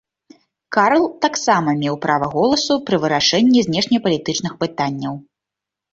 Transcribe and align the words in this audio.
Карл 0.75 1.03
таксама 1.25 1.75
меў 1.83 1.95
права 2.05 2.27
голасу 2.35 2.77
пры 2.89 2.97
вырашэнні 3.03 3.59
знешнепалітычных 3.69 4.53
пытанняў. 4.65 5.13